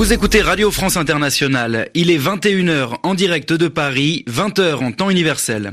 [0.00, 1.90] Vous écoutez Radio France Internationale.
[1.94, 5.72] Il est 21h en direct de Paris, 20h en temps universel.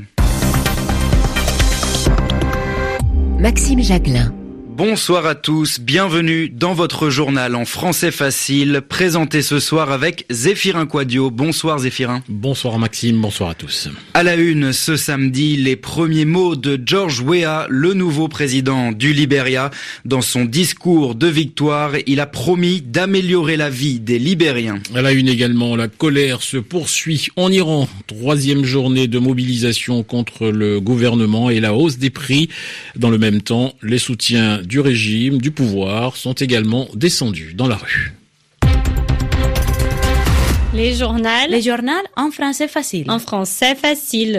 [3.38, 4.34] Maxime Jacquelin.
[4.78, 10.86] Bonsoir à tous, bienvenue dans votre journal en français facile, présenté ce soir avec Zéphirin
[10.86, 11.32] Quadio.
[11.32, 12.22] Bonsoir Zéphirin.
[12.28, 13.88] Bonsoir Maxime, bonsoir à tous.
[14.14, 19.12] À la une, ce samedi, les premiers mots de George Weah, le nouveau président du
[19.12, 19.70] Libéria.
[20.04, 24.78] Dans son discours de victoire, il a promis d'améliorer la vie des Libériens.
[24.94, 27.88] À la une également, la colère se poursuit en Iran.
[28.06, 32.48] Troisième journée de mobilisation contre le gouvernement et la hausse des prix.
[32.94, 37.76] Dans le même temps, les soutiens du régime, du pouvoir sont également descendus dans la
[37.76, 38.12] rue.
[40.74, 41.48] Les journaux.
[41.48, 43.10] Les journaux en français facile.
[43.10, 44.38] En français facile.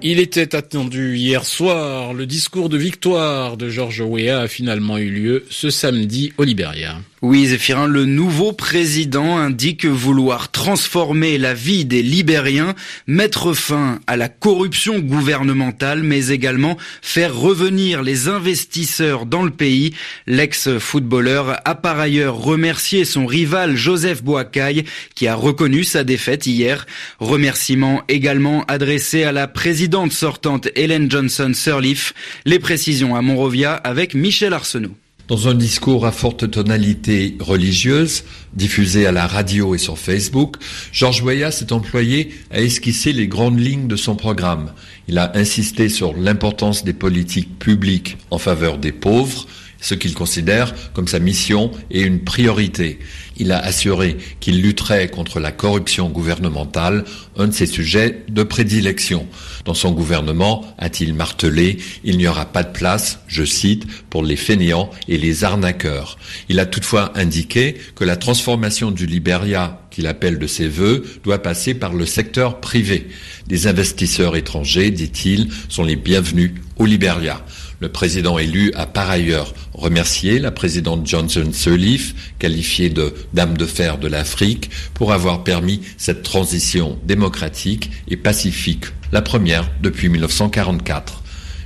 [0.00, 2.14] Il était attendu hier soir.
[2.14, 7.00] Le discours de victoire de George Weah a finalement eu lieu ce samedi au Liberia.
[7.24, 12.74] Oui, Zéphirin, le nouveau président indique vouloir transformer la vie des Libériens,
[13.06, 19.94] mettre fin à la corruption gouvernementale, mais également faire revenir les investisseurs dans le pays.
[20.26, 24.84] L'ex-footballeur a par ailleurs remercié son rival Joseph Boakai,
[25.14, 26.86] qui a reconnu sa défaite hier.
[27.20, 32.14] Remerciement également adressé à la présidente sortante Helen Johnson Sirleaf.
[32.46, 34.96] Les précisions à Monrovia avec Michel Arsenault.
[35.32, 40.56] Dans un discours à forte tonalité religieuse, diffusé à la radio et sur Facebook,
[40.92, 44.74] Georges Weah s'est employé à esquisser les grandes lignes de son programme.
[45.08, 49.46] Il a insisté sur l'importance des politiques publiques en faveur des pauvres,
[49.82, 52.98] ce qu'il considère comme sa mission et une priorité.
[53.36, 57.04] Il a assuré qu'il lutterait contre la corruption gouvernementale,
[57.36, 59.26] un de ses sujets de prédilection.
[59.64, 64.36] Dans son gouvernement, a-t-il martelé, il n'y aura pas de place, je cite, pour les
[64.36, 66.18] fainéants et les arnaqueurs.
[66.48, 71.42] Il a toutefois indiqué que la transformation du Liberia qu'il appelle de ses voeux doit
[71.42, 73.08] passer par le secteur privé.
[73.46, 77.44] Des investisseurs étrangers, dit-il, sont les bienvenus au Liberia.
[77.82, 83.66] Le président élu a par ailleurs remercié la présidente Johnson Sirleaf, qualifiée de dame de
[83.66, 91.24] fer de l'Afrique, pour avoir permis cette transition démocratique et pacifique, la première depuis 1944.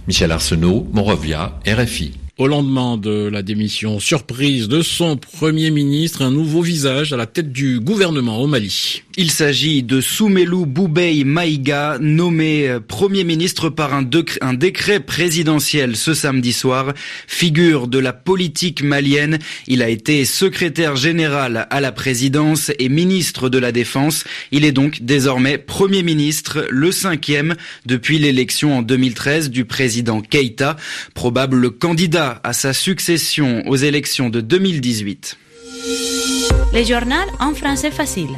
[0.08, 2.12] Michel Arsenault, Monrovia, RFI.
[2.38, 7.26] Au lendemain de la démission surprise de son Premier ministre, un nouveau visage à la
[7.26, 9.02] tête du gouvernement au Mali.
[9.18, 14.06] Il s'agit de Soumelou Boubei Maïga, nommé euh, Premier ministre par un,
[14.42, 16.92] un, décret présidentiel ce samedi soir.
[17.26, 19.38] Figure de la politique malienne,
[19.68, 24.24] il a été secrétaire général à la présidence et ministre de la Défense.
[24.52, 27.54] Il est donc désormais Premier ministre, le cinquième
[27.86, 30.76] depuis l'élection en 2013 du président Keïta,
[31.14, 35.38] probable candidat à sa succession aux élections de 2018.
[36.74, 38.36] Les journaux en français facile.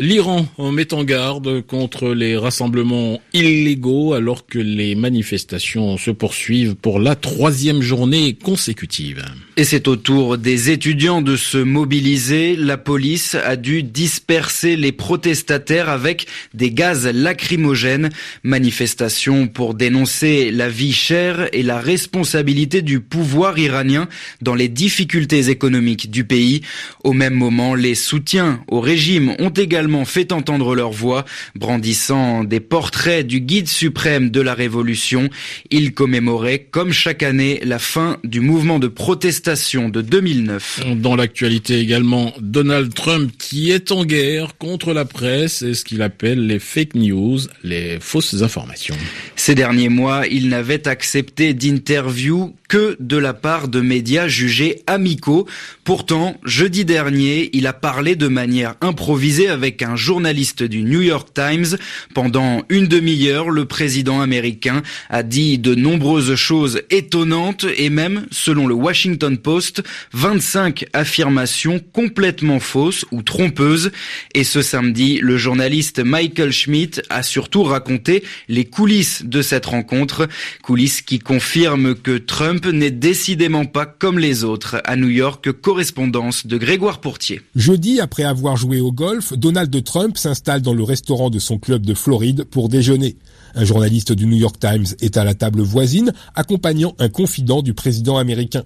[0.00, 7.00] L'Iran met en garde contre les rassemblements illégaux alors que les manifestations se poursuivent pour
[7.00, 9.24] la troisième journée consécutive.
[9.56, 12.54] Et c'est au tour des étudiants de se mobiliser.
[12.54, 18.10] La police a dû disperser les protestataires avec des gaz lacrymogènes.
[18.44, 24.08] Manifestation pour dénoncer la vie chère et la responsabilité du pouvoir iranien
[24.42, 26.60] dans les difficultés économiques du pays.
[27.02, 32.60] Au même moment, les soutiens au régime ont également fait entendre leur voix, brandissant des
[32.60, 35.28] portraits du guide suprême de la Révolution.
[35.70, 40.82] Ils commémoraient, comme chaque année, la fin du mouvement de protestation de 2009.
[40.96, 46.02] Dans l'actualité également, Donald Trump qui est en guerre contre la presse et ce qu'il
[46.02, 48.96] appelle les fake news, les fausses informations.
[49.36, 55.46] Ces derniers mois, il n'avait accepté d'interview que de la part de médias jugés amicaux.
[55.84, 61.28] Pourtant, jeudi dernier, il a parlé de manière improvisée avec un journaliste du New York
[61.34, 61.76] Times.
[62.14, 68.66] Pendant une demi-heure, le président américain a dit de nombreuses choses étonnantes et même, selon
[68.66, 69.82] le Washington Post,
[70.12, 73.90] 25 affirmations complètement fausses ou trompeuses.
[74.34, 80.28] Et ce samedi, le journaliste Michael Schmidt a surtout raconté les coulisses de cette rencontre,
[80.62, 84.80] coulisses qui confirment que Trump n'est décidément pas comme les autres.
[84.84, 87.40] À New York, correspondance de Grégoire Pourtier.
[87.54, 91.84] Jeudi, après avoir joué au golf, Donald Trump s'installe dans le restaurant de son club
[91.84, 93.16] de Floride pour déjeuner.
[93.54, 97.74] Un journaliste du New York Times est à la table voisine, accompagnant un confident du
[97.74, 98.64] président américain.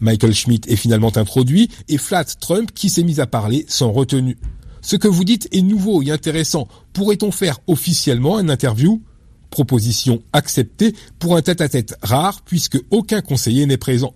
[0.00, 4.38] Michael Schmidt est finalement introduit et flatte Trump qui s'est mis à parler sans retenue.
[4.80, 6.68] Ce que vous dites est nouveau et intéressant.
[6.92, 9.02] Pourrait-on faire officiellement un interview?
[9.50, 14.14] Proposition acceptée pour un tête-à-tête rare puisque aucun conseiller n'est présent.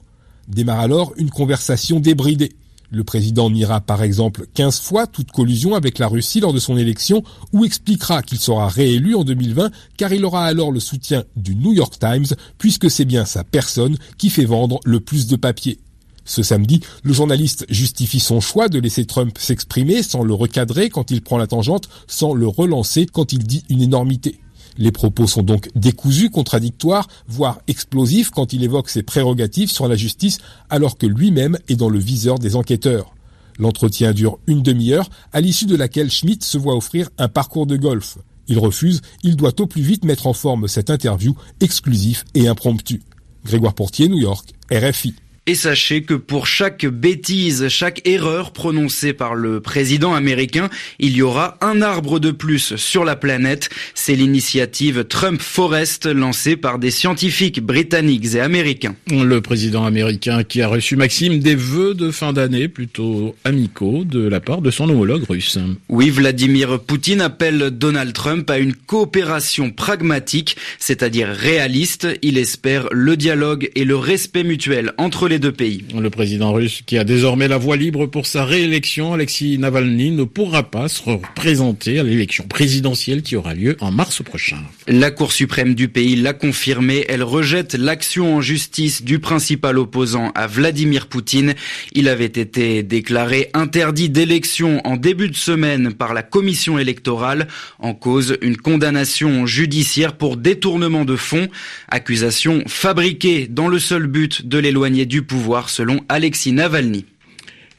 [0.48, 2.52] Démarre alors une conversation débridée.
[2.90, 6.78] Le président niera par exemple 15 fois toute collusion avec la Russie lors de son
[6.78, 11.54] élection ou expliquera qu'il sera réélu en 2020 car il aura alors le soutien du
[11.54, 12.26] New York Times
[12.56, 15.78] puisque c'est bien sa personne qui fait vendre le plus de papier.
[16.24, 21.10] Ce samedi, le journaliste justifie son choix de laisser Trump s'exprimer sans le recadrer quand
[21.10, 24.38] il prend la tangente, sans le relancer quand il dit une énormité.
[24.78, 29.96] Les propos sont donc décousus, contradictoires, voire explosifs quand il évoque ses prérogatives sur la
[29.96, 30.38] justice
[30.70, 33.12] alors que lui-même est dans le viseur des enquêteurs.
[33.58, 37.76] L'entretien dure une demi-heure, à l'issue de laquelle Schmidt se voit offrir un parcours de
[37.76, 38.18] golf.
[38.46, 43.02] Il refuse, il doit au plus vite mettre en forme cette interview exclusive et impromptue.
[43.44, 45.14] Grégoire Portier, New York, RFI.
[45.48, 50.68] Et sachez que pour chaque bêtise, chaque erreur prononcée par le président américain,
[50.98, 53.70] il y aura un arbre de plus sur la planète.
[53.94, 58.94] C'est l'initiative Trump Forest lancée par des scientifiques britanniques et américains.
[59.10, 64.28] Le président américain qui a reçu Maxime des vœux de fin d'année plutôt amicaux de
[64.28, 65.58] la part de son homologue russe.
[65.88, 72.06] Oui, Vladimir Poutine appelle Donald Trump à une coopération pragmatique, c'est-à-dire réaliste.
[72.20, 75.84] Il espère le dialogue et le respect mutuel entre les deux pays.
[75.94, 80.24] Le président russe, qui a désormais la voie libre pour sa réélection, Alexis Navalny, ne
[80.24, 84.58] pourra pas se représenter à l'élection présidentielle qui aura lieu en mars prochain.
[84.86, 87.04] La Cour suprême du pays l'a confirmé.
[87.08, 91.54] Elle rejette l'action en justice du principal opposant à Vladimir Poutine.
[91.92, 97.48] Il avait été déclaré interdit d'élection en début de semaine par la commission électorale
[97.78, 101.48] en cause une condamnation judiciaire pour détournement de fonds,
[101.88, 107.04] accusation fabriquée dans le seul but de l'éloigner du pouvoir selon Alexis Navalny.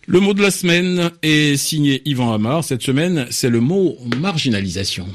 [0.08, 2.64] Le mot de la semaine est signé Yvan Amar.
[2.64, 5.06] Cette semaine, c'est le mot marginalisation.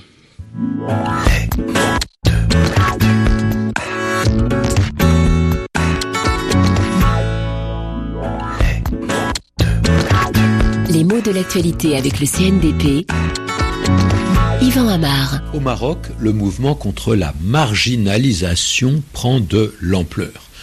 [10.91, 13.11] Les mots de l'actualité avec le CNDP.
[14.63, 15.41] Yvan Amar.
[15.53, 20.54] Au Maroc, le mouvement contre la marginalisation prend de l'ampleur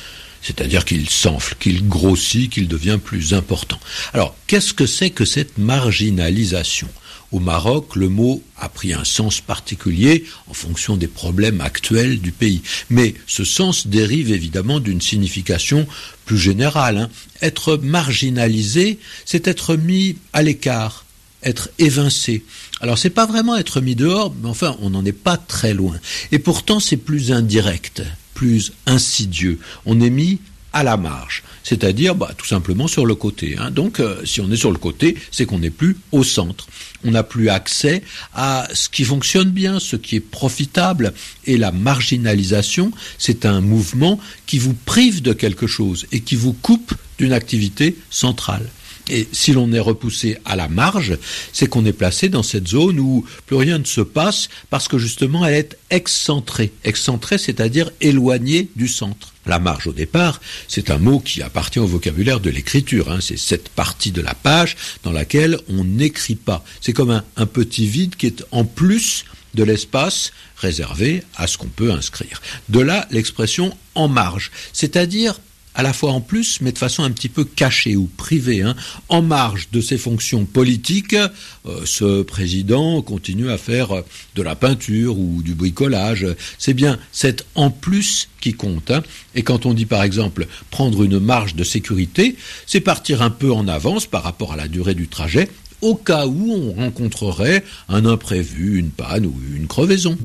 [0.41, 3.79] c'est-à-dire qu'il s'enfle, qu'il grossit, qu'il devient plus important.
[4.13, 6.89] Alors, qu'est-ce que c'est que cette marginalisation?
[7.31, 12.33] Au Maroc, le mot a pris un sens particulier en fonction des problèmes actuels du
[12.33, 12.61] pays.
[12.89, 15.87] Mais ce sens dérive évidemment d'une signification
[16.25, 16.97] plus générale.
[16.97, 17.09] Hein.
[17.41, 21.05] Être marginalisé, c'est être mis à l'écart,
[21.41, 22.43] être évincé.
[22.81, 25.97] Alors c'est pas vraiment être mis dehors, mais enfin on n'en est pas très loin.
[26.33, 28.03] Et pourtant c'est plus indirect
[28.41, 29.59] plus insidieux.
[29.85, 30.39] On est mis
[30.73, 33.55] à la marge, c'est-à-dire bah, tout simplement sur le côté.
[33.59, 33.69] Hein.
[33.69, 36.65] Donc euh, si on est sur le côté, c'est qu'on n'est plus au centre.
[37.03, 38.01] On n'a plus accès
[38.33, 41.13] à ce qui fonctionne bien, ce qui est profitable.
[41.45, 46.53] Et la marginalisation, c'est un mouvement qui vous prive de quelque chose et qui vous
[46.53, 48.67] coupe d'une activité centrale.
[49.09, 51.17] Et si l'on est repoussé à la marge,
[51.53, 54.97] c'est qu'on est placé dans cette zone où plus rien ne se passe parce que
[54.97, 56.71] justement elle est excentrée.
[56.83, 59.33] Excentrée, c'est-à-dire éloignée du centre.
[59.45, 63.11] La marge au départ, c'est un mot qui appartient au vocabulaire de l'écriture.
[63.11, 63.19] Hein.
[63.21, 66.63] C'est cette partie de la page dans laquelle on n'écrit pas.
[66.79, 69.25] C'est comme un, un petit vide qui est en plus
[69.55, 72.41] de l'espace réservé à ce qu'on peut inscrire.
[72.69, 75.39] De là l'expression en marge, c'est-à-dire
[75.75, 78.75] à la fois en plus, mais de façon un petit peu cachée ou privée, hein.
[79.09, 84.01] en marge de ses fonctions politiques, euh, ce président continue à faire euh,
[84.35, 86.25] de la peinture ou du bricolage.
[86.57, 88.91] C'est bien cet en plus qui compte.
[88.91, 89.03] Hein.
[89.35, 92.35] Et quand on dit par exemple prendre une marge de sécurité,
[92.65, 95.49] c'est partir un peu en avance par rapport à la durée du trajet
[95.81, 100.17] au cas où on rencontrerait un imprévu, une panne ou une crevaison.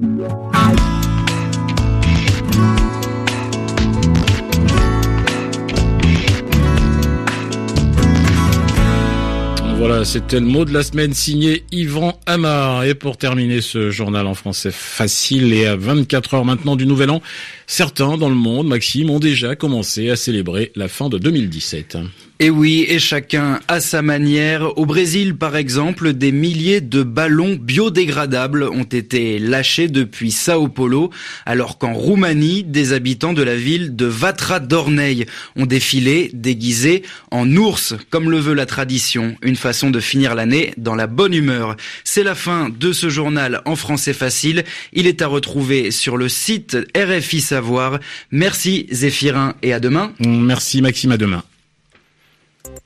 [10.05, 12.85] C'était le mot de la semaine signé Yvan Amar.
[12.85, 17.11] Et pour terminer ce journal en français facile et à 24 heures maintenant du Nouvel
[17.11, 17.23] An,
[17.67, 21.99] certains dans le monde, Maxime, ont déjà commencé à célébrer la fin de 2017.
[22.38, 24.76] Et oui, et chacun à sa manière.
[24.76, 31.09] Au Brésil, par exemple, des milliers de ballons biodégradables ont été lâchés depuis Sao Paulo,
[31.47, 35.25] alors qu'en Roumanie, des habitants de la ville de Vatra d'Ornei
[35.57, 40.75] ont défilé déguisés en ours, comme le veut la tradition, une façon de finir l'année
[40.76, 41.75] dans la bonne humeur.
[42.05, 44.64] C'est la fin de ce journal en français facile.
[44.93, 47.99] Il est à retrouver sur le site RFI Savoir.
[48.31, 50.12] Merci Zéphirin et à demain.
[50.21, 51.43] Merci Maxime, à demain.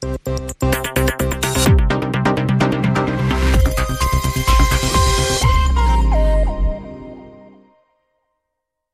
[0.02, 0.79] Thank you.